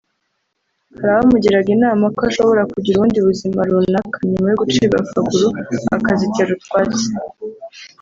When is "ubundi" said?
2.97-3.19